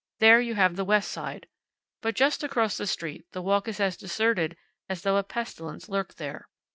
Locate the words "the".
0.77-0.83, 2.75-2.87, 3.33-3.41